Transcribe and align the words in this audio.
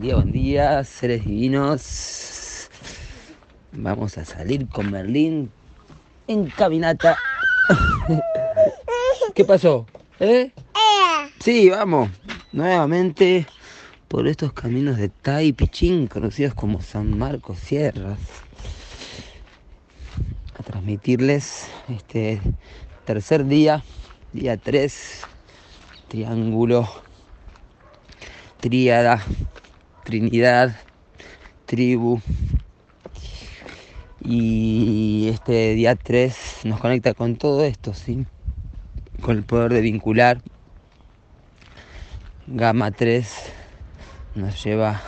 Buen 0.00 0.08
día, 0.08 0.14
buen 0.16 0.32
día, 0.32 0.84
seres 0.84 1.26
divinos. 1.26 2.70
Vamos 3.72 4.16
a 4.16 4.24
salir 4.24 4.66
con 4.66 4.90
Merlín 4.90 5.50
en 6.26 6.46
caminata. 6.46 7.18
¿Qué 9.34 9.44
pasó? 9.44 9.84
¿Eh? 10.18 10.52
Sí, 11.40 11.68
vamos. 11.68 12.08
Nuevamente 12.50 13.46
por 14.08 14.26
estos 14.26 14.54
caminos 14.54 14.96
de 14.96 15.10
Tai 15.10 15.52
Pichín, 15.52 16.06
conocidos 16.06 16.54
como 16.54 16.80
San 16.80 17.18
Marcos 17.18 17.58
Sierras. 17.58 18.18
A 20.58 20.62
transmitirles 20.62 21.66
este 21.90 22.40
tercer 23.04 23.44
día, 23.44 23.84
día 24.32 24.56
3, 24.56 25.20
triángulo, 26.08 26.88
tríada, 28.60 29.22
trinidad, 30.10 30.74
tribu. 31.66 32.20
Y 34.20 35.28
este 35.32 35.74
día 35.74 35.94
3 35.94 36.62
nos 36.64 36.80
conecta 36.80 37.14
con 37.14 37.36
todo 37.36 37.64
esto, 37.64 37.94
¿sí? 37.94 38.26
Con 39.22 39.36
el 39.36 39.44
poder 39.44 39.72
de 39.72 39.80
vincular. 39.80 40.42
Gama 42.48 42.90
3 42.90 43.52
nos 44.34 44.64
lleva 44.64 45.00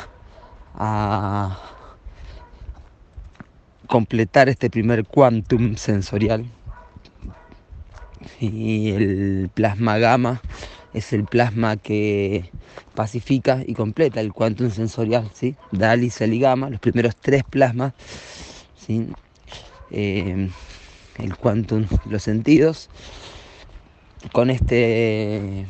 a 0.76 1.58
completar 3.88 4.48
este 4.48 4.70
primer 4.70 5.04
quantum 5.04 5.74
sensorial. 5.74 6.46
Y 8.38 8.92
el 8.92 9.50
plasma 9.52 9.98
gamma 9.98 10.40
es 10.94 11.12
el 11.12 11.24
plasma 11.24 11.76
que 11.76 12.50
pacifica 12.94 13.62
y 13.66 13.74
completa 13.74 14.20
el 14.20 14.32
quantum 14.32 14.70
sensorial, 14.70 15.30
¿sí? 15.34 15.56
Dalis, 15.70 16.20
y 16.20 16.38
los 16.38 16.80
primeros 16.80 17.16
tres 17.16 17.44
plasmas, 17.44 17.94
¿sí? 18.76 19.08
Eh, 19.90 20.48
el 21.18 21.36
quantum, 21.36 21.86
los 22.06 22.22
sentidos. 22.22 22.88
Con 24.32 24.50
este 24.50 25.66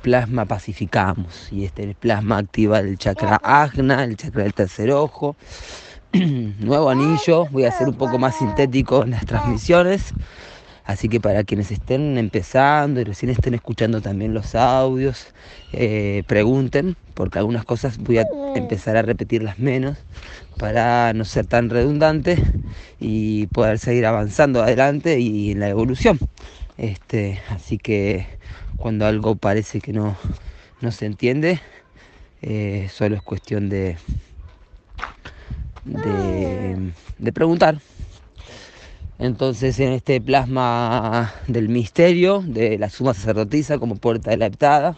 plasma 0.00 0.44
pacificamos 0.46 1.52
y 1.52 1.64
este 1.64 1.94
plasma 1.94 2.38
activa 2.38 2.80
el 2.80 2.98
chakra 2.98 3.36
agna, 3.36 4.04
el 4.04 4.16
chakra 4.16 4.44
del 4.44 4.54
tercer 4.54 4.90
ojo. 4.90 5.36
Nuevo 6.12 6.90
anillo, 6.90 7.46
voy 7.46 7.64
a 7.64 7.72
ser 7.72 7.88
un 7.88 7.94
poco 7.94 8.18
más 8.18 8.36
sintético 8.36 9.04
en 9.04 9.10
las 9.10 9.24
transmisiones. 9.26 10.12
Así 10.84 11.08
que 11.08 11.20
para 11.20 11.44
quienes 11.44 11.70
estén 11.70 12.18
empezando 12.18 13.00
y 13.00 13.04
recién 13.04 13.30
estén 13.30 13.54
escuchando 13.54 14.00
también 14.00 14.34
los 14.34 14.54
audios, 14.54 15.28
eh, 15.72 16.24
pregunten, 16.26 16.96
porque 17.14 17.38
algunas 17.38 17.64
cosas 17.64 17.98
voy 17.98 18.18
a 18.18 18.26
empezar 18.54 18.96
a 18.96 19.02
repetirlas 19.02 19.58
menos 19.58 19.98
para 20.58 21.12
no 21.12 21.24
ser 21.24 21.46
tan 21.46 21.70
redundante 21.70 22.36
y 22.98 23.46
poder 23.48 23.78
seguir 23.78 24.06
avanzando 24.06 24.62
adelante 24.62 25.20
y 25.20 25.52
en 25.52 25.60
la 25.60 25.68
evolución. 25.68 26.18
Este, 26.78 27.40
así 27.48 27.78
que 27.78 28.26
cuando 28.76 29.06
algo 29.06 29.36
parece 29.36 29.80
que 29.80 29.92
no, 29.92 30.16
no 30.80 30.90
se 30.90 31.06
entiende, 31.06 31.60
eh, 32.42 32.88
solo 32.92 33.14
es 33.14 33.22
cuestión 33.22 33.68
de, 33.68 33.96
de, 35.84 37.32
preguntar. 37.32 37.78
Entonces 39.22 39.78
en 39.78 39.92
este 39.92 40.20
plasma 40.20 41.32
del 41.46 41.68
misterio 41.68 42.42
de 42.44 42.76
la 42.76 42.90
suma 42.90 43.14
sacerdotisa 43.14 43.78
como 43.78 43.94
puerta 43.94 44.32
de 44.32 44.36
la 44.36 44.46
heptada, 44.46 44.96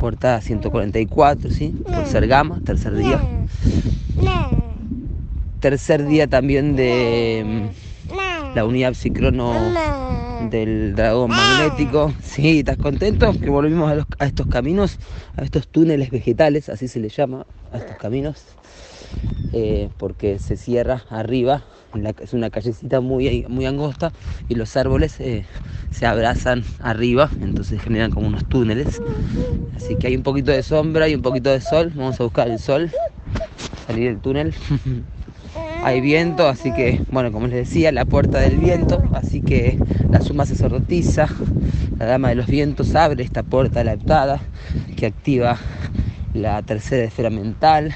puerta 0.00 0.40
144, 0.40 1.48
¿sí? 1.48 1.72
Por 1.84 2.04
ser 2.06 2.26
gama, 2.26 2.60
tercer 2.64 2.96
día. 2.96 3.20
Tercer 5.60 6.04
día 6.04 6.26
también 6.26 6.74
de 6.74 7.70
mm, 8.10 8.56
la 8.56 8.64
unidad 8.64 8.94
psicrono 8.94 9.54
del 10.50 10.96
dragón 10.96 11.30
magnético. 11.30 12.12
Sí, 12.20 12.58
¿estás 12.58 12.76
contento? 12.76 13.32
Que 13.38 13.50
volvimos 13.50 14.04
a, 14.18 14.26
estos 14.26 14.48
caminos, 14.48 14.98
a 15.36 15.44
estos 15.44 15.68
túneles 15.68 16.10
vegetales, 16.10 16.68
así 16.68 16.88
se 16.88 16.98
le 16.98 17.08
llama 17.08 17.46
a 17.72 17.78
estos 17.78 17.98
caminos, 17.98 18.46
eh, 19.52 19.90
porque 19.96 20.40
se 20.40 20.56
cierra 20.56 21.04
arriba, 21.08 21.62
es 22.20 22.32
una 22.32 22.50
callecita 22.50 23.00
muy, 23.00 23.46
muy 23.48 23.66
angosta 23.66 24.12
y 24.48 24.54
los 24.54 24.76
árboles 24.76 25.18
eh, 25.20 25.44
se 25.90 26.06
abrazan 26.06 26.64
arriba, 26.80 27.30
entonces 27.40 27.80
generan 27.80 28.10
como 28.10 28.26
unos 28.26 28.48
túneles. 28.48 29.00
Así 29.76 29.96
que 29.96 30.08
hay 30.08 30.16
un 30.16 30.22
poquito 30.22 30.50
de 30.50 30.62
sombra 30.62 31.08
y 31.08 31.14
un 31.14 31.22
poquito 31.22 31.50
de 31.50 31.60
sol. 31.60 31.92
Vamos 31.94 32.20
a 32.20 32.24
buscar 32.24 32.48
el 32.48 32.58
sol, 32.58 32.90
salir 33.86 34.10
del 34.10 34.20
túnel. 34.20 34.54
hay 35.82 36.00
viento, 36.00 36.48
así 36.48 36.72
que, 36.72 37.00
bueno, 37.10 37.32
como 37.32 37.46
les 37.46 37.68
decía, 37.68 37.92
la 37.92 38.04
puerta 38.04 38.38
del 38.38 38.58
viento, 38.58 39.02
así 39.12 39.40
que 39.40 39.78
la 40.10 40.20
suma 40.20 40.44
se 40.44 40.56
sortiza, 40.56 41.28
la 41.98 42.06
dama 42.06 42.28
de 42.28 42.34
los 42.34 42.46
vientos 42.46 42.94
abre 42.94 43.24
esta 43.24 43.42
puerta 43.42 43.80
adaptada 43.80 44.40
que 44.96 45.06
activa 45.06 45.58
la 46.34 46.62
tercera 46.62 47.04
esfera 47.04 47.30
mental, 47.30 47.94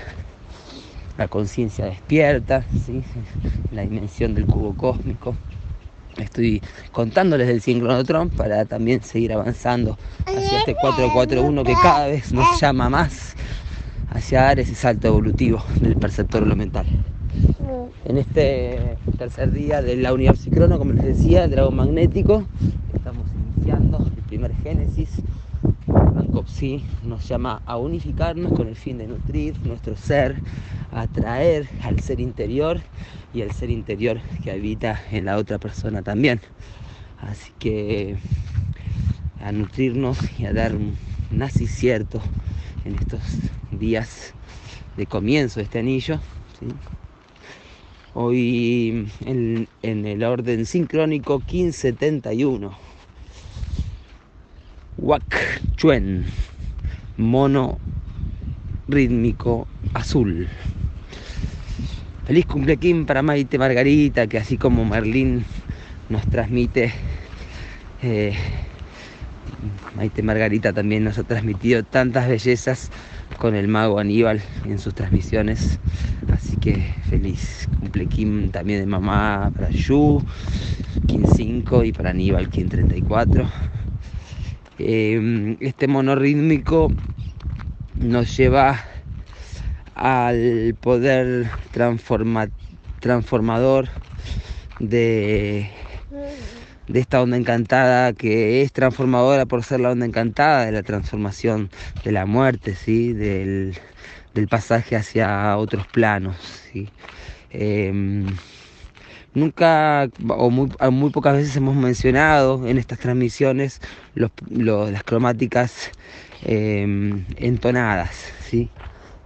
la 1.19 1.28
conciencia 1.28 1.87
despierta, 1.87 2.65
la 3.73 3.83
dimensión 3.83 4.34
del 4.34 4.47
cubo 4.47 4.75
cósmico. 4.75 5.34
Estoy 6.19 6.62
contándoles 6.93 7.49
del 7.49 7.62
sincronotron 7.62 8.28
para 8.31 8.65
también 8.67 9.03
seguir 9.03 9.33
avanzando 9.33 9.97
hacia 10.27 10.59
este 10.59 10.75
441 10.75 11.65
que 11.65 11.75
cada 11.83 12.06
vez 12.09 12.33
nos 12.33 12.61
llama 12.61 12.91
más 12.91 13.34
hacia 14.11 14.43
dar 14.43 14.61
ese 14.61 14.75
salto 14.75 15.09
evolutivo 15.09 15.65
del 15.81 15.97
perceptor 15.97 16.47
lo 16.47 16.55
en 18.05 18.19
este 18.19 18.97
tercer 19.17 19.53
día 19.53 19.81
de 19.81 19.97
la 19.97 20.12
unidad 20.12 20.34
psicrono, 20.34 20.79
como 20.79 20.93
les 20.93 21.05
decía, 21.05 21.44
el 21.44 21.50
dragón 21.50 21.77
magnético. 21.77 22.44
Estamos 22.94 23.25
iniciando 23.56 23.99
el 23.99 24.23
primer 24.25 24.53
génesis. 24.56 25.09
Ancopsi 26.32 26.82
nos 27.04 27.28
llama 27.28 27.60
a 27.66 27.76
unificarnos 27.76 28.54
con 28.54 28.66
el 28.66 28.75
fin 28.75 28.97
de 28.97 29.06
nutrir 29.06 29.54
nuestro 29.66 29.97
ser, 29.97 30.41
atraer 30.91 31.69
al 31.82 32.00
ser 32.00 32.20
interior 32.20 32.81
y 33.34 33.43
al 33.43 33.53
ser 33.53 33.69
interior 33.69 34.19
que 34.43 34.50
habita 34.50 34.98
en 35.10 35.26
la 35.26 35.37
otra 35.37 35.59
persona 35.59 36.00
también. 36.00 36.41
Así 37.20 37.53
que 37.59 38.16
a 39.43 39.53
nutrirnos 39.53 40.16
y 40.41 40.47
a 40.47 40.54
dar 40.54 40.75
un 40.75 40.97
nacicierto 41.31 42.22
en 42.87 42.94
estos 42.94 43.20
días 43.70 44.32
de 44.97 45.04
comienzo 45.04 45.60
de 45.60 45.64
este 45.64 45.81
anillo. 45.81 46.19
Hoy 48.14 49.06
en, 49.26 49.69
el 49.82 50.25
orden 50.25 50.64
sincrónico 50.64 51.41
1571. 51.41 52.92
Wak 54.99 55.25
Chuen, 55.77 56.27
mono 57.17 57.79
rítmico 58.89 59.67
azul. 59.94 60.49
Feliz 62.27 62.44
cumpleaños 62.44 63.06
para 63.06 63.23
Maite 63.23 63.59
Margarita, 63.59 64.27
que 64.27 64.39
así 64.39 64.59
como 64.59 64.85
Merlín 64.85 65.44
nos 66.11 66.23
transmite, 66.29 66.93
eh, 68.03 68.35
Maite 69.97 70.23
Margarita 70.23 70.75
también 70.75 71.05
nos 71.05 71.19
ha 71.19 71.25
transmitido 71.25 71.83
tantas 71.85 72.29
bellezas 72.29 72.91
con 73.38 73.55
el 73.55 73.69
mago 73.69 73.99
Aníbal 73.99 74.43
en 74.67 74.79
sus 74.79 74.95
transmisiones. 74.95 75.79
Así 76.31 76.56
que 76.59 76.95
feliz 77.09 77.67
cumple 77.81 78.06
Kim 78.06 78.50
también 78.50 78.81
de 78.81 78.87
mamá 78.87 79.50
para 79.56 79.71
Yu, 79.71 80.23
Kim 81.06 81.25
5 81.35 81.85
y 81.85 81.93
para 81.93 82.11
Aníbal 82.11 82.50
Kim 82.50 82.69
34. 82.69 83.72
Em, 84.84 85.56
este 85.61 85.87
monorítmico 85.87 86.93
nos 87.94 88.37
lleva 88.37 88.84
al 89.94 90.76
poder 90.81 91.49
transformador 91.70 93.88
de 94.81 95.70
de 96.88 97.00
esta 97.00 97.23
onda 97.23 97.37
encantada 97.37 98.12
que 98.12 98.62
es 98.62 98.73
transformadora 98.73 99.46
por 99.46 99.62
ser 99.62 99.81
la 99.81 99.93
onda 99.93 100.05
encantada 100.05 100.67
de 100.67 100.73
la 100.73 100.82
transformación 100.82 101.70
de 102.05 102.12
la 102.12 102.26
muerte, 102.26 102.75
¿sí? 102.75 103.12
del, 103.12 103.78
pasaje 104.49 104.96
hacia 104.96 105.56
otros 105.58 105.87
planos. 105.87 106.37
¿sí? 106.73 106.88
Em, 107.50 108.26
nunca 109.34 110.08
o 110.29 110.50
muy, 110.50 111.11
pocas 111.11 111.37
veces 111.37 111.56
hemos 111.56 111.76
mencionado 111.76 112.67
en 112.67 112.79
estas 112.79 112.99
transmisiones 112.99 113.81
las 114.14 115.05
cromáticas 115.05 115.90
em, 116.43 117.25
entonadas, 117.37 118.32
¿sí? 118.40 118.70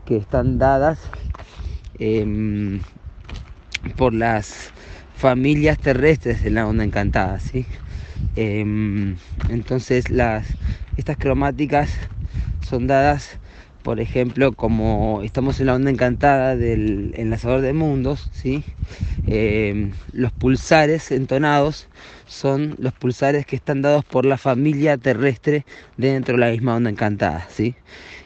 que 0.05 0.17
están 0.17 0.59
dadas 0.59 0.99
em, 1.99 2.81
por 3.97 4.15
las 4.15 4.73
familias 5.17 5.79
terrestres 5.79 6.43
de 6.43 6.51
la 6.51 6.67
onda 6.67 6.85
encantada, 6.85 7.41
¿sí? 7.41 7.67
Em, 8.37 9.17
entonces 9.49 10.11
las, 10.11 10.47
estas 10.97 11.17
cromáticas 11.17 11.91
son 12.61 12.87
dadas 12.87 13.39
por 13.87 14.01
ejemplo, 14.01 14.51
como 14.51 15.21
estamos 15.23 15.61
en 15.61 15.67
la 15.67 15.77
onda 15.77 15.93
encantada 15.93 16.57
del 16.57 17.13
enlazador 17.17 17.61
de 17.61 17.73
mundos, 17.73 18.29
¿sí? 18.33 18.65
Eh, 19.29 19.93
los 20.13 20.33
pulsares 20.33 21.13
entonados 21.13 21.87
son 22.27 22.75
los 22.81 22.93
pulsares 22.95 23.47
que 23.47 23.55
están 23.55 23.83
dados 23.83 24.05
por 24.05 24.27
la 24.27 24.39
familia 24.39 24.99
terrestre 24.99 25.65
dentro 25.97 26.35
de 26.35 26.41
la 26.41 26.51
misma 26.51 26.75
onda 26.75 26.91
encantada. 26.91 27.47
¿sí? 27.49 27.77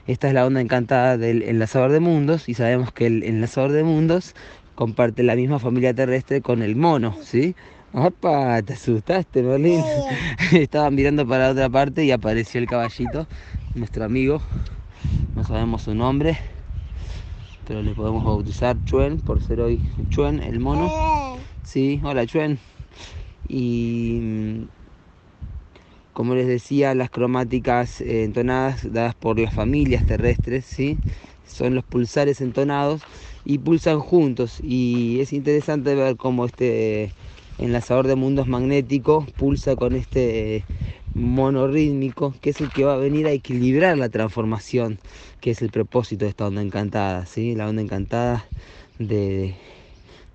Esta 0.07 0.29
es 0.29 0.33
la 0.33 0.47
onda 0.47 0.63
encantada 0.63 1.19
del 1.19 1.43
enlazador 1.43 1.93
de 1.93 2.01
mundos 2.01 2.49
y 2.49 2.55
sabemos 2.55 2.91
que 2.91 3.07
el 3.07 3.23
enlazador 3.23 3.73
de 3.73 3.85
mundos 3.85 4.35
comparte 4.75 5.23
la 5.23 5.37
misma 5.37 5.59
familia 5.59 5.93
terrestre 5.93 6.41
con 6.41 6.63
el 6.63 6.75
mono. 6.75 7.19
¿sí? 7.23 7.55
¡Opa! 7.93 8.63
¿Te 8.63 8.73
asustaste, 8.73 9.43
Merlín? 9.43 9.85
Estaba 10.53 10.91
mirando 10.91 11.29
para 11.29 11.51
otra 11.51 11.69
parte 11.69 12.03
y 12.03 12.13
apareció 12.13 12.63
el 12.63 12.67
caballito, 12.67 13.27
nuestro 13.75 14.07
amigo 14.07 14.41
no 15.41 15.47
sabemos 15.47 15.81
su 15.81 15.95
nombre, 15.95 16.39
pero 17.67 17.81
le 17.81 17.95
podemos 17.95 18.23
bautizar 18.23 18.77
Chuen 18.85 19.21
por 19.21 19.41
ser 19.41 19.63
hoy 19.63 19.83
Chuen, 20.11 20.43
el 20.43 20.61
mono. 20.61 21.39
Sí, 21.63 21.99
hola 22.05 22.27
Chuen. 22.27 22.59
Y 23.49 24.19
mm, 24.21 24.65
como 26.13 26.35
les 26.35 26.47
decía, 26.47 26.95
las 26.95 27.09
cromáticas 27.09 28.03
eh, 28.03 28.25
entonadas 28.25 28.93
dadas 28.93 29.15
por 29.15 29.41
las 29.41 29.55
familias 29.55 30.05
terrestres, 30.05 30.67
¿sí? 30.67 30.99
son 31.47 31.75
los 31.75 31.85
pulsares 31.85 32.43
entonados 32.43 33.01
y 33.43 33.57
pulsan 33.57 33.99
juntos. 33.99 34.59
Y 34.63 35.21
es 35.21 35.33
interesante 35.33 35.95
ver 35.95 36.17
cómo 36.17 36.45
este 36.45 37.15
enlazador 37.57 38.07
de 38.07 38.15
mundos 38.15 38.47
magnético 38.47 39.25
pulsa 39.39 39.75
con 39.75 39.97
este 39.97 40.67
monorítmico, 41.21 42.35
que 42.41 42.51
es 42.51 42.61
el 42.61 42.73
que 42.73 42.85
va 42.85 42.95
a 42.95 42.97
venir 42.97 43.27
a 43.27 43.33
equilibrar 43.33 43.99
la 43.99 44.09
transformación, 44.09 44.99
que 45.41 45.51
es 45.51 45.63
el 45.63 45.71
propósito 45.71 46.25
de 46.25 46.31
esta 46.31 46.47
onda 46.47 46.63
encantada, 46.63 47.27
¿sí? 47.27 47.55
La 47.55 47.69
onda 47.69 47.83
encantada 47.83 48.47
de, 48.99 49.55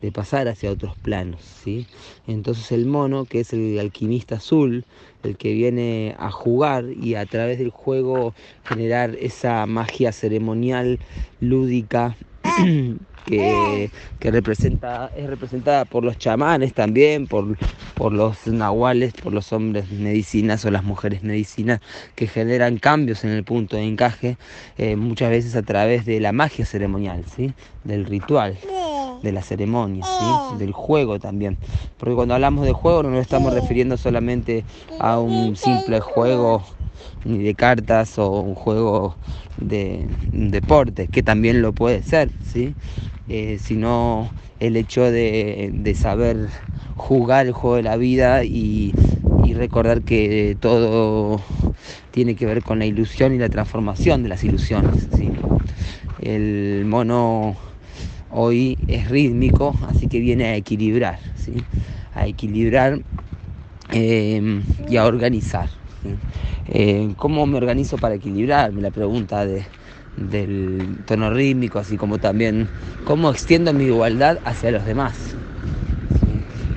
de 0.01 0.11
pasar 0.11 0.47
hacia 0.47 0.71
otros 0.71 0.95
planos, 0.97 1.41
¿sí? 1.41 1.87
Entonces 2.27 2.71
el 2.71 2.85
mono, 2.85 3.25
que 3.25 3.39
es 3.39 3.51
el 3.53 3.79
alquimista 3.79 4.35
azul, 4.35 4.85
el 5.23 5.37
que 5.37 5.53
viene 5.53 6.15
a 6.19 6.29
jugar 6.29 6.85
y 6.91 7.15
a 7.15 7.25
través 7.25 7.57
del 7.57 7.71
juego 7.71 8.35
generar 8.63 9.15
esa 9.19 9.65
magia 9.65 10.11
ceremonial, 10.11 10.99
lúdica, 11.39 12.15
que, 13.25 13.89
representa, 14.21 15.11
es 15.15 15.27
representada 15.27 15.85
por 15.85 16.03
los 16.03 16.17
chamanes 16.17 16.73
también, 16.73 17.27
por, 17.27 17.57
por 17.95 18.13
los 18.13 18.47
nahuales, 18.47 19.13
por 19.13 19.33
los 19.33 19.51
hombres 19.51 19.91
medicinas 19.91 20.63
o 20.65 20.71
las 20.71 20.83
mujeres 20.83 21.23
medicinas 21.23 21.81
que 22.15 22.27
generan 22.27 22.77
cambios 22.77 23.23
en 23.23 23.31
el 23.31 23.43
punto 23.43 23.75
de 23.75 23.83
encaje, 23.83 24.37
eh, 24.77 24.95
muchas 24.95 25.29
veces 25.29 25.55
a 25.55 25.63
través 25.63 26.05
de 26.05 26.19
la 26.19 26.31
magia 26.31 26.65
ceremonial, 26.65 27.25
¿sí? 27.35 27.53
del 27.83 28.05
ritual 28.05 28.57
de 29.25 29.33
la 29.33 29.41
ceremonia, 29.41 30.05
¿sí? 30.05 30.57
del 30.57 30.71
juego 30.71 31.19
también. 31.19 31.57
Porque 31.97 32.15
cuando 32.15 32.35
hablamos 32.35 32.65
de 32.65 32.71
juego 32.71 33.03
no 33.03 33.09
nos 33.09 33.21
estamos 33.21 33.53
refiriendo 33.53 33.97
solamente 33.97 34.63
a 34.99 35.19
un 35.19 35.55
simple 35.57 35.99
juego 35.99 36.63
ni 37.25 37.39
de 37.39 37.55
cartas 37.55 38.17
o 38.19 38.29
un 38.39 38.55
juego 38.55 39.17
de 39.57 40.07
deporte, 40.31 41.07
que 41.07 41.23
también 41.23 41.61
lo 41.61 41.73
puede 41.73 42.03
ser, 42.03 42.31
¿sí? 42.41 42.75
Eh, 43.27 43.57
sino 43.59 44.29
el 44.59 44.77
hecho 44.77 45.01
de, 45.01 45.95
saber 45.99 46.49
jugar 46.95 47.47
el 47.47 47.53
juego 47.53 47.77
de 47.77 47.83
la 47.83 47.97
vida 47.97 48.43
y, 48.43 48.93
recordar 49.55 50.01
que 50.01 50.57
todo 50.59 51.39
tiene 52.11 52.35
que 52.35 52.45
ver 52.45 52.61
con 52.61 52.77
la 52.77 52.85
ilusión 52.85 53.33
y 53.33 53.37
la 53.37 53.47
transformación 53.47 54.21
de 54.21 54.27
las 54.27 54.43
ilusiones. 54.43 55.07
El 56.19 56.83
mono 56.85 57.55
hoy 58.31 58.77
es 58.87 59.09
rítmico, 59.09 59.75
así 59.87 60.07
que 60.07 60.19
viene 60.19 60.45
a 60.45 60.55
equilibrar, 60.55 61.19
¿sí? 61.35 61.53
a 62.13 62.27
equilibrar 62.27 62.99
eh, 63.91 64.61
y 64.89 64.97
a 64.97 65.05
organizar. 65.05 65.69
Eh, 66.67 67.13
¿Cómo 67.17 67.45
me 67.45 67.57
organizo 67.57 67.97
para 67.97 68.15
equilibrarme? 68.15 68.81
La 68.81 68.91
pregunta 68.91 69.45
de, 69.45 69.65
del 70.17 70.97
tono 71.05 71.31
rítmico, 71.31 71.79
así 71.79 71.97
como 71.97 72.17
también 72.17 72.67
cómo 73.05 73.29
extiendo 73.29 73.73
mi 73.73 73.85
igualdad 73.85 74.39
hacia 74.45 74.71
los 74.71 74.85
demás. 74.85 75.15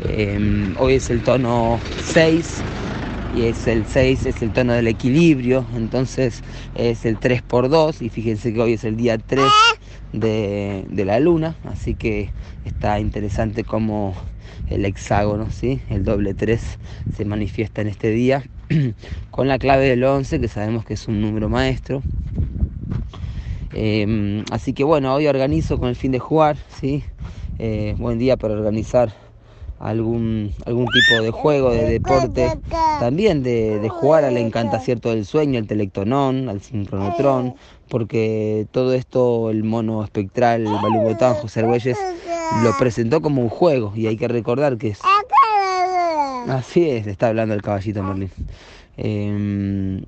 Em, 0.09 0.75
hoy 0.79 0.95
es 0.95 1.11
el 1.11 1.23
tono 1.23 1.79
6 2.03 2.63
y 3.37 3.43
es 3.43 3.67
el 3.67 3.85
6 3.87 4.27
es 4.27 4.43
el 4.43 4.53
tono 4.53 4.73
del 4.73 4.89
equilibrio, 4.89 5.67
entonces 5.77 6.43
es 6.75 7.05
el 7.05 7.19
3 7.19 7.43
por 7.43 7.69
2 7.69 8.03
y 8.03 8.09
fíjense 8.09 8.53
que 8.53 8.61
hoy 8.61 8.73
es 8.75 8.85
el 8.85 8.97
día 8.97 9.19
3 9.19 9.45
de, 10.13 10.87
la 11.05 11.21
luna, 11.21 11.57
así 11.65 11.95
que 11.95 12.31
está 12.65 13.01
interesante 13.01 13.65
cómo 13.65 14.15
el 14.69 14.85
hexágono, 14.85 15.51
¿sí? 15.51 15.81
el 15.91 16.05
doble 16.05 16.35
3 16.35 16.79
se 17.17 17.25
manifiesta 17.25 17.81
en 17.81 17.89
este 17.89 18.11
día 18.11 18.45
con 19.31 19.49
la 19.49 19.59
clave 19.59 19.89
del 19.89 20.05
11 20.05 20.41
que 20.41 20.49
sabemos 20.49 20.85
que 20.85 20.95
es 20.95 21.09
un 21.09 21.21
número 21.21 21.49
maestro. 21.49 22.03
Em, 23.75 24.45
así 24.51 24.73
que 24.73 24.85
bueno, 24.85 25.15
hoy 25.15 25.27
organizo 25.27 25.79
con 25.79 25.89
el 25.89 25.97
fin 25.97 26.11
de 26.11 26.19
jugar, 26.19 26.57
¿sí? 26.81 27.05
Eh, 27.59 27.95
buen 27.99 28.19
día 28.19 28.37
para 28.37 28.55
organizar 28.55 29.13
algún, 29.81 30.53
algún 30.67 30.87
tipo 30.87 31.23
de 31.23 31.31
juego, 31.31 31.71
de 31.71 31.89
deporte, 31.89 32.59
también 33.01 33.43
de, 33.43 33.89
jugar 33.91 34.25
al 34.25 34.37
encantacierto 34.37 35.11
del 35.11 35.25
sueño, 35.25 35.59
al 35.59 35.67
telectonón, 35.67 36.49
al 36.49 36.61
sincronotrón, 36.61 37.55
porque 37.89 38.67
todo 38.71 38.93
esto 38.93 39.51
el 39.51 39.65
mono 39.65 40.03
espectral, 40.03 40.65
Balubotán, 40.65 41.35
José 41.35 41.61
Argüelles, 41.61 41.99
lo 42.63 42.77
presentó 42.79 43.21
como 43.21 43.43
un 43.43 43.49
juego 43.49 43.93
y 43.95 44.07
hay 44.07 44.17
que 44.17 44.29
recordar 44.29 44.79
que 44.79 44.89
es... 44.89 45.01
Así 46.49 46.89
es, 46.89 47.07
está 47.07 47.29
hablando 47.29 47.55
el 47.55 47.63
caballito 47.63 48.03
Merlín. 48.03 48.31
Em, 48.97 50.03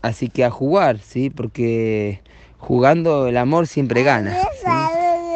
así 0.00 0.28
que 0.28 0.44
a 0.44 0.50
jugar, 0.50 1.00
¿sí? 1.00 1.28
Porque 1.28 2.20
jugando 2.58 3.26
el 3.26 3.36
amor 3.36 3.66
siempre 3.66 4.02
gana. 4.04 4.36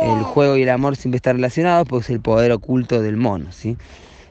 El 0.08 0.22
juego 0.22 0.56
y 0.56 0.62
el 0.62 0.70
amor 0.70 0.96
siempre 0.96 1.16
están 1.16 1.36
relacionados 1.36 1.86
porque 1.86 2.04
es 2.04 2.10
el 2.10 2.20
poder 2.20 2.50
oculto 2.52 3.02
del 3.02 3.18
mono. 3.18 3.52
¿sí? 3.52 3.76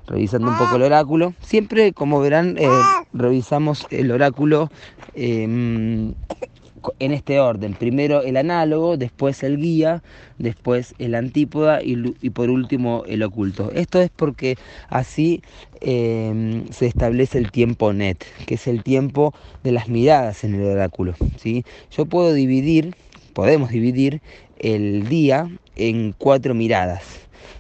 Revisando 0.07 0.49
un 0.49 0.57
poco 0.57 0.77
el 0.77 0.81
oráculo, 0.81 1.35
siempre, 1.41 1.93
como 1.93 2.19
verán, 2.19 2.57
eh, 2.57 2.67
revisamos 3.13 3.85
el 3.91 4.11
oráculo 4.11 4.71
em, 5.13 6.13
en 6.99 7.11
este 7.11 7.39
orden. 7.39 7.73
Primero 7.73 8.23
el 8.23 8.37
análogo, 8.37 8.97
después 8.97 9.43
el 9.43 9.57
guía, 9.57 10.01
después 10.37 10.95
el 10.97 11.13
antípoda 11.13 11.81
y, 11.83 12.29
por 12.31 12.49
último 12.49 13.03
el 13.07 13.21
oculto. 13.21 13.71
Esto 13.73 14.01
es 14.01 14.09
porque 14.09 14.57
así 14.89 15.41
em, 15.81 16.67
se 16.69 16.87
establece 16.87 17.37
el 17.37 17.51
tiempo 17.51 17.93
net, 17.93 18.17
que 18.45 18.55
es 18.55 18.67
el 18.67 18.83
tiempo 18.83 19.33
de 19.63 19.73
las 19.73 19.89
miradas 19.89 20.43
en 20.43 20.55
el 20.55 20.63
oráculo. 20.63 21.13
¿sí? 21.37 21.65
Yo 21.91 22.05
puedo 22.05 22.33
dividir, 22.33 22.95
podemos 23.37 23.69
dividir 23.69 24.19
el 24.57 25.09
día 25.09 25.47
en 25.75 26.15
cuatro 26.17 26.55
miradas. 26.55 27.03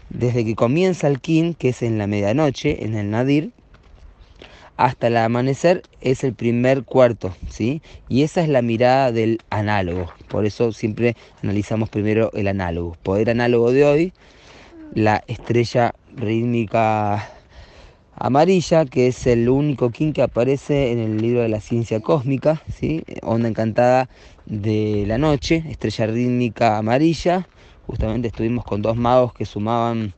Desde 0.09 0.43
que 0.43 0.55
comienza 0.55 1.07
el 1.07 1.19
kin, 1.19 1.53
que 1.53 1.69
es 1.69 1.83
en 1.83 1.99
la 1.99 2.07
medianoche, 2.07 2.83
en 2.83 2.95
el 2.95 3.11
nadir, 3.11 3.51
hasta 4.75 5.05
el 5.05 5.17
amanecer 5.17 5.83
es 6.01 6.23
el 6.23 6.33
primer 6.33 6.83
cuarto, 6.83 7.35
¿sí? 7.51 7.83
Y 8.09 8.23
esa 8.23 8.41
es 8.41 8.49
la 8.49 8.63
mirada 8.63 9.11
del 9.11 9.37
análogo. 9.51 10.11
Por 10.29 10.47
eso 10.47 10.71
siempre 10.71 11.15
analizamos 11.43 11.89
primero 11.89 12.31
el 12.33 12.47
análogo. 12.47 12.97
Poder 13.03 13.29
análogo 13.29 13.71
de 13.71 13.85
hoy, 13.85 14.13
la 14.95 15.23
estrella 15.27 15.93
rítmica 16.15 17.29
amarilla, 18.19 18.85
que 18.85 19.07
es 19.07 19.27
el 19.27 19.47
único 19.47 19.91
kin 19.91 20.11
que 20.13 20.21
aparece 20.21 20.91
en 20.91 20.99
el 20.99 21.21
libro 21.21 21.41
de 21.41 21.49
la 21.49 21.61
ciencia 21.61 21.99
cósmica, 21.99 22.61
¿sí? 22.73 23.03
Onda 23.21 23.47
encantada 23.47 24.09
de 24.45 25.05
la 25.07 25.17
noche, 25.17 25.63
estrella 25.69 26.07
rítmica 26.07 26.77
amarilla. 26.77 27.47
Justamente 27.85 28.27
estuvimos 28.27 28.65
con 28.65 28.81
dos 28.81 28.97
magos 28.97 29.33
que 29.33 29.45
sumaban 29.45 30.13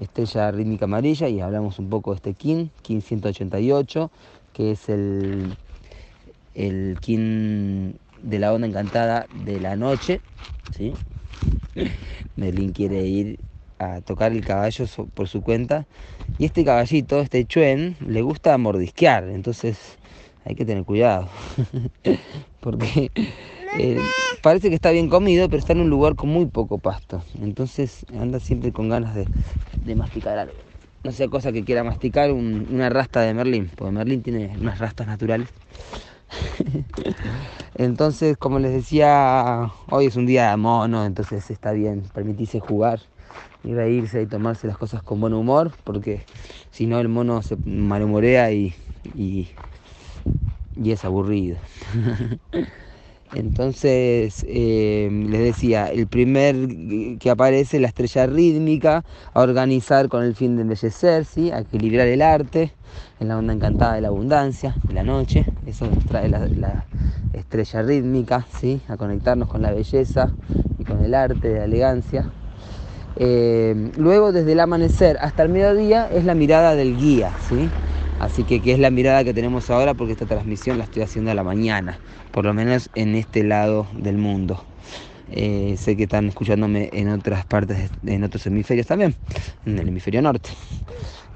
estrella 0.00 0.50
rítmica 0.50 0.86
amarilla 0.86 1.28
y 1.28 1.40
hablamos 1.40 1.78
un 1.78 1.90
poco 1.90 2.12
de 2.12 2.16
este 2.16 2.34
kin, 2.34 2.70
kin 2.82 3.02
188, 3.02 4.10
que 4.52 4.72
es 4.72 4.88
el, 4.88 5.54
el 6.54 6.98
de 8.22 8.38
la 8.38 8.52
onda 8.52 8.66
encantada 8.66 9.26
de 9.44 9.60
la 9.60 9.76
noche. 9.76 10.20
¿sí? 10.76 10.92
Merlin 12.36 12.72
quiere 12.72 13.04
ir 13.04 13.38
a 13.78 14.00
tocar 14.00 14.32
el 14.32 14.44
caballo 14.44 14.84
por 15.14 15.28
su 15.28 15.42
cuenta. 15.42 15.86
Y 16.38 16.46
este 16.46 16.64
caballito, 16.64 17.20
este 17.20 17.44
chuen, 17.44 17.96
le 18.06 18.22
gusta 18.22 18.56
mordisquear, 18.58 19.28
entonces 19.28 19.98
hay 20.44 20.54
que 20.54 20.64
tener 20.64 20.84
cuidado. 20.84 21.28
Porque 22.60 23.10
eh, 23.78 23.98
parece 24.42 24.68
que 24.68 24.74
está 24.74 24.90
bien 24.90 25.08
comido, 25.08 25.48
pero 25.48 25.58
está 25.58 25.72
en 25.72 25.80
un 25.80 25.90
lugar 25.90 26.14
con 26.14 26.28
muy 26.30 26.46
poco 26.46 26.78
pasto. 26.78 27.22
Entonces 27.40 28.06
anda 28.18 28.40
siempre 28.40 28.72
con 28.72 28.88
ganas 28.88 29.14
de, 29.14 29.94
masticar 29.94 30.38
algo. 30.38 30.54
No 31.02 31.12
sea 31.12 31.28
cosa 31.28 31.52
que 31.52 31.64
quiera 31.64 31.84
masticar 31.84 32.32
una 32.32 32.88
rasta 32.88 33.20
de 33.20 33.34
Merlín, 33.34 33.70
porque 33.74 33.92
Merlín 33.92 34.22
tiene 34.22 34.56
unas 34.58 34.78
rastas 34.78 35.06
naturales. 35.06 35.50
entonces, 37.74 38.38
como 38.38 38.58
les 38.58 38.72
decía, 38.72 39.70
hoy 39.90 40.06
es 40.06 40.16
un 40.16 40.24
día 40.24 40.50
de 40.50 40.56
mono, 40.56 41.04
entonces 41.04 41.50
está 41.50 41.72
bien 41.72 42.04
permitirse 42.14 42.58
jugar 42.58 43.00
y 43.64 43.74
reírse 43.74 44.22
y 44.22 44.26
tomarse 44.26 44.66
las 44.66 44.78
cosas 44.78 45.02
con 45.02 45.20
buen 45.20 45.32
humor, 45.32 45.72
porque 45.84 46.24
si 46.70 46.86
no 46.86 47.00
el 47.00 47.08
mono 47.08 47.42
se 47.42 47.56
malhumorea 47.64 48.52
y, 48.52 48.74
y, 49.16 49.48
es 50.84 51.04
aburrido. 51.04 51.56
Entonces, 53.34 54.44
eh, 54.48 55.08
les 55.10 55.40
decía, 55.40 55.86
el 55.86 56.06
primer 56.06 57.18
que 57.18 57.30
aparece, 57.30 57.80
la 57.80 57.88
estrella 57.88 58.26
rítmica, 58.26 59.04
a 59.32 59.40
organizar 59.40 60.08
con 60.08 60.22
el 60.22 60.36
fin 60.36 60.54
de 60.54 60.62
embellecer, 60.62 61.24
¿sí? 61.24 61.50
a 61.50 61.60
equilibrar 61.60 62.06
el 62.06 62.22
arte, 62.22 62.72
en 63.18 63.28
la 63.28 63.38
onda 63.38 63.52
encantada 63.52 63.94
de 63.94 64.02
la 64.02 64.08
abundancia, 64.08 64.76
de 64.86 64.94
la 64.94 65.02
noche, 65.02 65.44
eso 65.66 65.86
nos 65.86 66.04
trae 66.04 66.28
la, 66.28 66.84
estrella 67.32 67.82
rítmica, 67.82 68.46
¿sí? 68.60 68.80
a 68.86 68.96
conectarnos 68.96 69.48
con 69.48 69.62
la 69.62 69.72
belleza 69.72 70.32
y 70.78 70.84
con 70.84 71.02
el 71.02 71.14
arte, 71.14 71.48
de 71.48 71.58
la 71.58 71.64
elegancia. 71.64 72.30
Eh, 73.16 73.92
luego, 73.96 74.32
desde 74.32 74.52
el 74.52 74.60
amanecer 74.60 75.18
hasta 75.20 75.42
el 75.42 75.48
mediodía, 75.48 76.08
es 76.10 76.24
la 76.24 76.34
mirada 76.34 76.74
del 76.74 76.96
guía, 76.96 77.36
¿sí? 77.40 77.70
Así 78.18 78.44
que, 78.44 78.60
¿qué 78.60 78.72
es 78.72 78.78
la 78.78 78.90
mirada 78.90 79.24
que 79.24 79.34
tenemos 79.34 79.70
ahora? 79.70 79.94
Porque 79.94 80.12
esta 80.12 80.26
transmisión 80.26 80.78
la 80.78 80.84
estoy 80.84 81.02
haciendo 81.02 81.30
a 81.30 81.34
la 81.34 81.44
mañana, 81.44 82.00
por 82.32 82.44
lo 82.44 82.54
menos 82.54 82.90
en 82.94 83.14
este 83.14 83.42
lado 83.44 83.86
del 83.94 84.18
mundo. 84.18 84.64
Eh, 85.30 85.76
sé 85.78 85.96
que 85.96 86.04
están 86.04 86.28
escuchándome 86.28 86.90
en 86.92 87.08
otras 87.08 87.44
partes, 87.46 87.90
en 88.06 88.24
otros 88.24 88.46
hemisferios 88.46 88.86
también, 88.86 89.14
en 89.64 89.78
el 89.78 89.88
hemisferio 89.88 90.22
norte. 90.22 90.50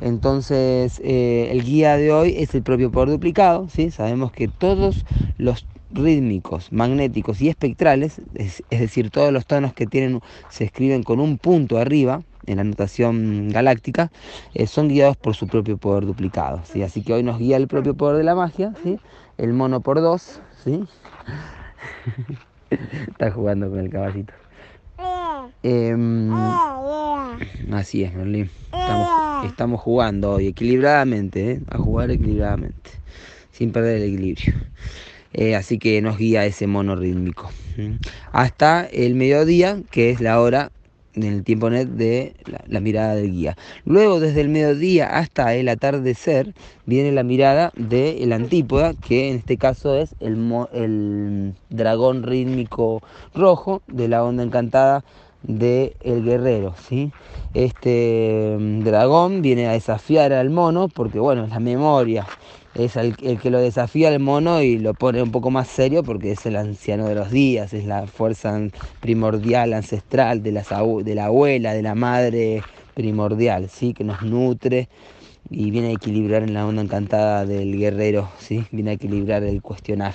Entonces, 0.01 1.01
eh, 1.03 1.49
el 1.51 1.65
guía 1.65 1.97
de 1.97 2.13
hoy 2.13 2.35
es 2.37 2.55
el 2.55 2.63
propio 2.63 2.91
poder 2.91 3.11
duplicado. 3.11 3.69
¿sí? 3.69 3.91
Sabemos 3.91 4.31
que 4.31 4.49
todos 4.49 5.05
los 5.37 5.67
rítmicos, 5.91 6.73
magnéticos 6.73 7.41
y 7.41 7.49
espectrales, 7.49 8.21
es, 8.35 8.63
decir, 8.71 9.11
todos 9.11 9.33
los 9.33 9.47
tonos 9.47 9.73
que 9.75 9.87
tienen 9.87 10.21
se 10.49 10.65
escriben 10.65 11.03
con 11.03 11.21
un 11.21 11.39
punto 11.39 11.79
arriba, 11.79 12.23
en 12.47 12.57
la 12.57 12.65
notación 12.65 13.51
galáctica, 13.51 14.11
eh, 14.55 14.67
son 14.67 14.89
guiados 14.89 15.17
por 15.17 15.35
su 15.35 15.47
propio 15.47 15.77
poder 15.77 16.07
duplicado. 16.07 16.63
¿sí? 16.65 16.83
Así 16.83 17.03
que 17.03 17.13
hoy 17.13 17.23
nos 17.23 17.39
guía 17.39 17.59
el 17.59 17.69
propio 17.69 17.95
poder 17.95 18.17
de 18.17 18.25
la 18.25 18.35
magia, 18.35 18.73
el 19.37 19.53
mono 19.53 19.81
por 19.81 20.01
dos. 20.01 20.41
¿sí? 20.65 20.85
Está 22.71 23.31
jugando 23.31 23.69
con 23.69 23.81
el 23.81 23.91
caballito. 23.91 24.33
Em, 25.63 26.33
así 27.73 28.05
es, 28.05 28.15
Merlin. 28.15 28.51
Estamos, 29.45 29.81
jugando 29.81 30.33
hoy 30.33 30.49
equilibradamente, 30.49 31.53
¿eh? 31.53 31.61
a 31.71 31.79
jugar 31.79 32.11
equilibradamente, 32.11 32.91
sin 33.53 33.73
perder 33.73 33.97
el 33.97 34.15
equilibrio. 34.15 34.55
Eh, 35.33 35.55
así 35.55 35.79
que 35.79 36.01
nos 36.01 36.19
guía 36.19 36.47
ese 36.47 36.67
mono 36.67 36.97
rítmico. 36.97 37.51
Hasta 38.33 38.87
el 38.87 39.15
mediodía, 39.15 39.81
que 39.91 40.11
es 40.11 40.21
la 40.21 40.41
hora 40.41 40.73
en 41.15 41.23
el 41.25 41.45
tiempo 41.45 41.71
net 41.71 41.89
de 41.89 42.35
la, 42.67 42.81
mirada 42.81 43.15
del 43.15 43.33
guía. 43.33 43.57
Luego, 43.85 44.21
desde 44.21 44.41
el 44.41 44.49
mediodía 44.49 45.07
hasta 45.07 45.55
el 45.55 45.69
atardecer, 45.69 46.55
viene 46.87 47.13
la 47.13 47.23
mirada 47.23 47.73
del 47.77 48.23
el 48.23 48.33
antípoda, 48.33 48.95
que 48.95 49.31
en 49.31 49.37
este 49.37 49.57
caso 49.57 49.97
es 49.97 50.15
el, 50.21 50.37
el 50.73 51.55
dragón 51.71 52.23
rítmico 52.23 53.03
rojo 53.35 53.83
de 53.87 54.09
la 54.09 54.25
onda 54.25 54.43
encantada 54.43 55.05
de 55.43 55.97
El 56.03 56.25
Guerrero, 56.25 56.75
¿sí? 56.89 57.13
Este 57.55 58.57
mm, 58.59 58.81
dragón 58.81 59.43
viene 59.43 59.69
a 59.69 59.73
desafiar 59.73 60.33
al 60.33 60.51
mono 60.51 60.89
porque, 60.89 61.19
bueno, 61.19 61.45
es 61.45 61.51
la 61.51 61.61
memoria, 61.61 62.27
es 62.79 62.95
el, 62.97 63.17
que 63.17 63.51
lo 63.51 63.59
desafía 63.59 64.09
al 64.09 64.21
mono 64.21 64.63
y 64.63 64.79
lo 64.79 64.95
pone 64.95 65.21
un 65.21 65.33
poco 65.33 65.51
más 65.51 65.67
serio 65.67 66.05
porque 66.05 66.33
es 66.33 66.47
el 66.47 66.55
anciano 66.55 67.09
de 67.09 67.17
los 67.17 67.33
días, 67.33 67.75
es 67.75 67.85
la 67.85 68.07
fuerza 68.07 68.57
primordial, 69.01 69.73
ancestral 69.73 70.45
de 70.45 70.53
la, 70.53 70.65
de 71.03 71.15
la 71.17 71.27
abuela, 71.27 71.75
de 71.75 71.83
la 71.83 71.97
madre 71.97 72.65
primordial, 72.95 73.69
¿sí? 73.69 73.95
Que 73.95 74.05
nos 74.05 74.23
nutre 74.23 74.89
y 75.51 75.73
viene 75.73 75.89
a 75.89 75.93
equilibrar 75.93 76.45
en 76.45 76.55
la 76.55 76.67
onda 76.67 76.83
encantada 76.83 77.45
del 77.45 77.77
guerrero, 77.77 78.31
¿sí? 78.39 78.69
Viene 78.71 78.91
a 78.91 78.95
equilibrar 78.95 79.43
el 79.43 79.61
cuestionar. 79.61 80.15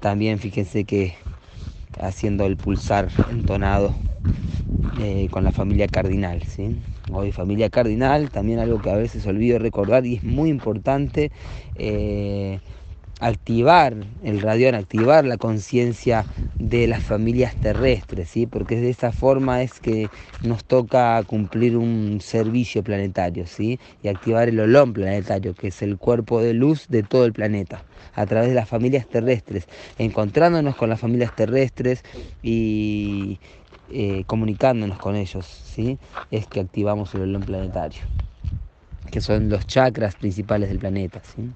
También 0.00 0.38
fíjense 0.38 0.84
que 0.84 1.14
haciendo 1.98 2.44
el 2.44 2.58
pulsar 2.58 3.08
entonado 3.30 3.94
eh, 5.00 5.28
con 5.30 5.44
la 5.44 5.52
familia 5.52 5.88
cardinal. 5.88 6.42
¿sí? 6.42 6.76
Hoy 7.12 7.30
familia 7.30 7.70
cardinal, 7.70 8.30
también 8.30 8.58
algo 8.58 8.82
que 8.82 8.90
a 8.90 8.96
veces 8.96 9.26
olvido 9.26 9.58
recordar 9.58 10.04
y 10.06 10.16
es 10.16 10.24
muy 10.24 10.50
importante 10.50 11.30
eh, 11.76 12.58
activar 13.20 13.94
el 14.24 14.42
radión, 14.42 14.74
activar 14.74 15.24
la 15.24 15.36
conciencia 15.36 16.26
de 16.58 16.86
las 16.86 17.02
familias 17.02 17.54
terrestres, 17.54 18.28
¿sí? 18.28 18.46
porque 18.46 18.80
de 18.80 18.90
esa 18.90 19.12
forma 19.12 19.62
es 19.62 19.78
que 19.78 20.08
nos 20.42 20.64
toca 20.64 21.22
cumplir 21.24 21.76
un 21.76 22.20
servicio 22.20 22.82
planetario 22.82 23.46
¿sí? 23.46 23.78
y 24.02 24.08
activar 24.08 24.48
el 24.48 24.58
olón 24.60 24.92
planetario, 24.92 25.54
que 25.54 25.68
es 25.68 25.82
el 25.82 25.98
cuerpo 25.98 26.42
de 26.42 26.54
luz 26.54 26.86
de 26.88 27.02
todo 27.02 27.24
el 27.24 27.32
planeta, 27.32 27.82
a 28.14 28.26
través 28.26 28.48
de 28.48 28.54
las 28.54 28.68
familias 28.68 29.06
terrestres, 29.06 29.66
encontrándonos 29.98 30.76
con 30.76 30.88
las 30.88 31.00
familias 31.00 31.34
terrestres 31.36 32.02
y 32.42 33.38
eh, 33.88 34.24
comunicándonos 34.26 34.98
con 34.98 35.16
ellos, 35.16 35.46
¿sí? 35.46 35.98
es 36.30 36.46
que 36.46 36.60
activamos 36.60 37.14
el 37.14 37.22
olón 37.22 37.44
planetario, 37.44 38.02
que 39.10 39.20
son 39.20 39.48
los 39.48 39.66
chakras 39.66 40.16
principales 40.16 40.68
del 40.68 40.78
planeta. 40.78 41.22
¿sí? 41.24 41.50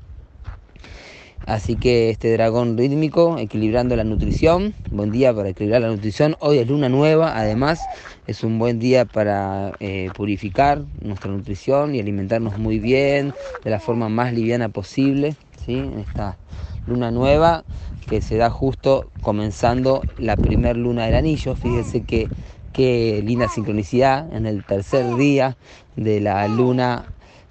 Así 1.46 1.76
que 1.76 2.10
este 2.10 2.32
dragón 2.32 2.76
rítmico, 2.78 3.36
equilibrando 3.38 3.96
la 3.96 4.04
nutrición, 4.04 4.74
buen 4.90 5.10
día 5.10 5.34
para 5.34 5.48
equilibrar 5.48 5.80
la 5.82 5.88
nutrición. 5.88 6.36
Hoy 6.38 6.58
es 6.58 6.68
luna 6.68 6.88
nueva, 6.88 7.36
además 7.36 7.80
es 8.26 8.44
un 8.44 8.58
buen 8.58 8.78
día 8.78 9.04
para 9.04 9.74
eh, 9.80 10.12
purificar 10.14 10.84
nuestra 11.00 11.32
nutrición 11.32 11.94
y 11.94 12.00
alimentarnos 12.00 12.56
muy 12.56 12.78
bien, 12.78 13.34
de 13.64 13.70
la 13.70 13.80
forma 13.80 14.08
más 14.08 14.32
liviana 14.32 14.68
posible. 14.68 15.34
¿sí? 15.64 15.90
Esta 15.98 16.38
luna 16.86 17.10
nueva 17.10 17.64
que 18.08 18.20
se 18.20 18.36
da 18.36 18.50
justo 18.50 19.10
comenzando 19.22 20.04
la 20.18 20.36
primer 20.36 20.76
luna 20.76 21.06
del 21.06 21.14
anillo. 21.14 21.54
Fíjense 21.54 22.02
que 22.02 22.28
qué 22.72 23.22
linda 23.24 23.48
sincronicidad 23.48 24.32
en 24.34 24.46
el 24.46 24.64
tercer 24.64 25.16
día 25.16 25.56
de 25.96 26.20
la 26.20 26.46
luna 26.48 27.06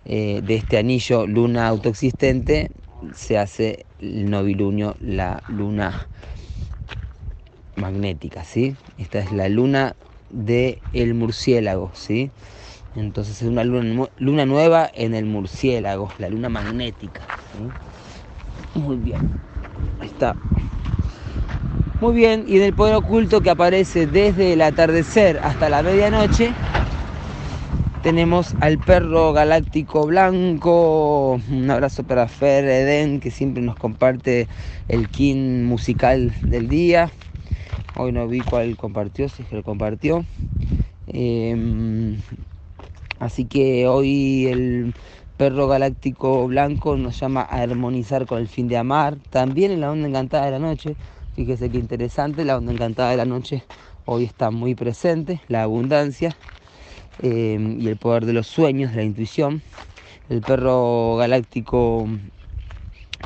eh, 0.06 0.42
de 0.44 0.56
este 0.56 0.78
anillo, 0.78 1.28
luna 1.28 1.68
autoexistente, 1.68 2.72
se 3.14 3.38
hace 3.38 3.86
el 4.00 4.30
novilunio, 4.30 4.96
la 5.00 5.44
luna 5.48 6.08
magnética, 7.76 8.44
¿sí? 8.44 8.76
Esta 8.98 9.20
es 9.20 9.32
la 9.32 9.50
luna 9.50 9.96
de 10.30 10.82
el 10.94 11.14
murciélago, 11.14 11.92
¿sí? 11.94 12.32
Entonces 12.96 13.42
es 13.42 13.48
una 13.48 13.64
luna, 13.64 14.10
luna 14.18 14.46
nueva 14.46 14.90
en 14.94 15.14
el 15.14 15.26
murciélago, 15.26 16.12
la 16.18 16.30
luna 16.30 16.50
magnética. 16.50 17.22
Muy 18.76 18.98
bien, 18.98 19.42
ahí 20.00 20.08
está. 20.08 20.36
Muy 22.00 22.16
bien, 22.16 22.46
y 22.48 22.58
en 22.58 22.64
el 22.64 22.74
poder 22.74 22.96
oculto 22.96 23.42
que 23.42 23.50
aparece 23.50 24.08
desde 24.08 24.54
el 24.54 24.62
atardecer 24.62 25.40
hasta 25.44 25.70
la 25.70 25.84
medianoche, 25.84 26.54
tenemos 28.04 28.56
al 28.62 28.78
perro 28.80 29.34
galáctico 29.34 30.06
blanco. 30.08 31.42
Un 31.52 31.70
abrazo 31.70 32.04
para 32.04 32.30
Fer 32.30 32.64
Eden, 32.66 33.20
que 33.20 33.32
siempre 33.32 33.62
nos 33.62 33.76
comparte 33.76 34.48
el 34.88 35.10
kin 35.10 35.66
musical 35.66 36.34
del 36.42 36.70
día. 36.70 37.12
Hoy 37.98 38.14
no 38.14 38.28
vi 38.30 38.40
cuál 38.44 38.78
compartió, 38.78 39.28
si 39.28 39.42
es 39.42 39.50
que 39.50 39.58
lo 39.58 39.64
compartió. 39.64 40.24
Em, 41.08 42.16
así 43.20 43.44
que 43.44 43.88
hoy 43.88 44.48
el 44.48 44.94
perro 45.40 45.68
galáctico 45.68 46.46
blanco 46.48 46.98
nos 46.98 47.20
llama 47.20 47.42
a 47.42 47.62
armonizar 47.64 48.28
con 48.28 48.38
el 48.38 48.48
fin 48.48 48.68
de 48.68 48.78
amar. 48.78 49.18
También 49.32 49.72
en 49.72 49.82
la 49.82 49.90
onda 49.90 50.08
encantada 50.08 50.46
de 50.46 50.52
la 50.52 50.60
noche. 50.60 50.96
Fíjese 51.36 51.72
qué 51.72 51.78
interesante, 51.80 52.46
la 52.46 52.58
onda 52.58 52.74
encantada 52.74 53.10
de 53.10 53.18
la 53.18 53.26
noche 53.26 53.64
hoy 54.06 54.26
está 54.26 54.52
muy 54.52 54.76
presente, 54.76 55.42
la 55.48 55.64
abundancia 55.64 56.36
Em, 57.22 57.82
y 57.82 57.90
el 57.90 57.98
poder 57.98 58.26
de 58.26 58.32
los 58.32 58.48
sueños, 58.48 58.92
de 58.92 58.98
la 58.98 59.04
intuición. 59.04 59.62
El 60.30 60.42
perro 60.42 61.18
galáctico 61.18 62.08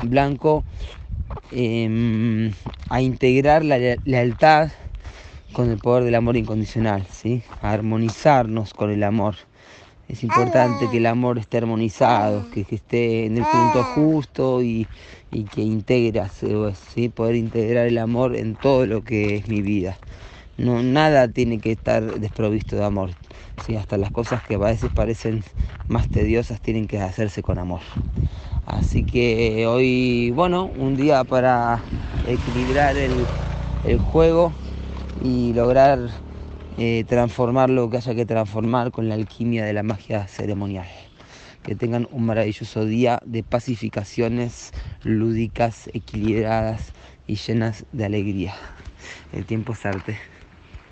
blanco 0.02 0.64
em, 1.52 2.52
a 2.88 3.00
integrar 3.00 3.64
la 3.64 3.78
lealtad 4.04 4.70
con 5.52 5.70
el 5.70 5.78
poder 5.78 6.02
del 6.02 6.16
amor 6.16 6.36
incondicional, 6.36 7.06
¿sí? 7.08 7.42
a 7.62 7.70
armonizarnos 7.72 8.74
con 8.74 8.90
el 8.90 9.04
amor. 9.04 9.36
Es 10.08 10.22
importante 10.22 10.88
que 10.90 10.98
el 10.98 11.06
amor 11.06 11.38
esté 11.38 11.58
armonizado, 11.58 12.44
que, 12.50 12.66
esté 12.70 13.26
en 13.26 13.38
el 13.38 13.44
punto 13.44 13.82
justo 13.94 14.62
y, 14.62 14.86
que 15.52 15.62
integre, 15.62 16.22
¿sí? 16.94 17.08
poder 17.08 17.36
integrar 17.36 17.86
el 17.86 17.98
amor 17.98 18.36
en 18.36 18.54
todo 18.54 18.86
lo 18.86 19.02
que 19.02 19.36
es 19.36 19.48
mi 19.48 19.62
vida. 19.62 19.96
No, 20.56 20.82
nada 20.82 21.28
tiene 21.28 21.58
que 21.58 21.72
estar 21.72 22.20
desprovisto 22.20 22.76
de 22.76 22.84
amor. 22.84 23.10
¿sí? 23.66 23.76
Hasta 23.76 23.96
las 23.96 24.10
cosas 24.10 24.42
que 24.42 24.54
a 24.54 24.58
veces 24.58 24.90
parecen 24.94 25.42
más 25.88 26.08
tediosas 26.08 26.60
tienen 26.60 26.86
que 26.86 27.00
hacerse 27.00 27.42
con 27.42 27.58
amor. 27.58 27.80
Así 28.66 29.04
que 29.04 29.66
hoy, 29.66 30.30
bueno, 30.30 30.70
un 30.78 30.96
día 30.96 31.24
para 31.24 31.82
equilibrar 32.28 32.96
el, 32.96 33.12
el 33.86 33.98
juego 33.98 34.52
y 35.22 35.52
lograr 35.54 36.10
eh, 36.76 37.04
transformar 37.06 37.70
lo 37.70 37.88
que 37.88 37.98
haya 37.98 38.14
que 38.14 38.26
transformar 38.26 38.90
con 38.90 39.08
la 39.08 39.14
alquimia 39.14 39.64
de 39.64 39.72
la 39.72 39.82
magia 39.82 40.26
ceremonial. 40.26 40.88
Que 41.62 41.74
tengan 41.74 42.08
un 42.10 42.26
maravilloso 42.26 42.84
día 42.84 43.20
de 43.24 43.42
pacificaciones 43.42 44.72
lúdicas, 45.02 45.88
equilibradas 45.94 46.92
y 47.26 47.36
llenas 47.36 47.86
de 47.92 48.04
alegría. 48.04 48.54
El 49.32 49.46
tiempo 49.46 49.72
es 49.72 49.86
arte. 49.86 50.33